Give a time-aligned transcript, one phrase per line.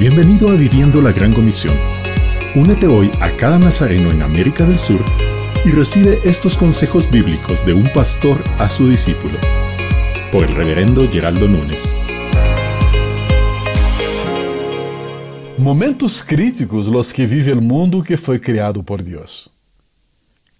[0.00, 1.76] Bienvenido a Viviendo la Gran Comisión.
[2.54, 5.04] Únete hoy a cada nazareno en América del Sur
[5.62, 9.38] y recibe estos consejos bíblicos de un pastor a su discípulo.
[10.32, 11.94] Por el reverendo Geraldo Núñez.
[15.58, 19.50] Momentos críticos los que vive el mundo que foi criado por Deus.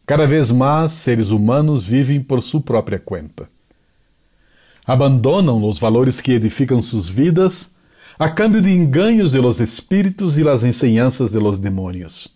[0.04, 3.48] Cada vez mais seres humanos vivem por sua própria conta.
[4.86, 7.70] Abandonam os valores que edificam suas vidas
[8.20, 12.28] a cambio de engaños de los espíritos e las enseñanzas de los demônios.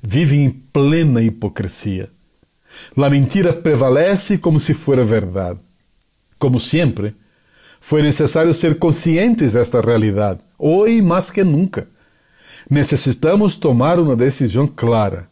[0.00, 2.08] Vivem em plena hipocrisia.
[2.96, 5.60] La mentira prevalece como se fora verdade.
[6.38, 7.14] Como sempre,
[7.78, 11.86] foi necessário ser conscientes desta realidade, hoje mais que nunca.
[12.70, 15.28] Necessitamos tomar uma decisão clara: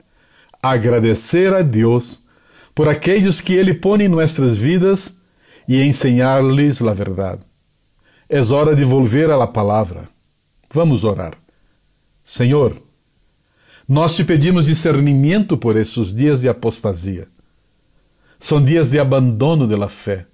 [0.63, 2.21] agradecer a Deus
[2.75, 5.15] por aqueles que Ele põe em nossas vidas
[5.67, 7.52] e ensinar-lhes a verdade.
[8.35, 10.09] É hora de volver à palavra.
[10.71, 11.35] Vamos orar.
[12.25, 12.75] Senhor,
[13.87, 17.29] nós te pedimos discernimento por esses dias de apostasia.
[18.41, 20.25] São dias de abandono da fé.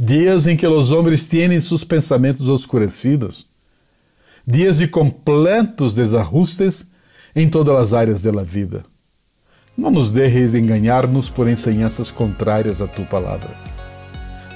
[0.00, 3.46] Dias em que os homens têm seus pensamentos oscurecidos.
[4.46, 6.92] Dias de completos desajustes
[7.36, 8.86] em todas as áreas da vida.
[9.76, 13.54] Não nos deixes enganar-nos por enseñanças contrárias à tua palavra.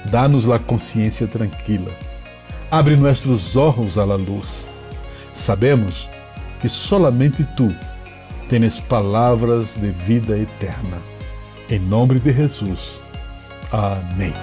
[0.09, 2.06] Dá-nos a consciência tranquila
[2.69, 4.67] Abre nossos olhos à luz.
[5.33, 6.09] Sabemos
[6.59, 7.73] que solamente tu
[8.49, 10.97] tens palavras de vida eterna.
[11.69, 13.01] Em nome de Jesus.
[13.71, 14.33] Amém.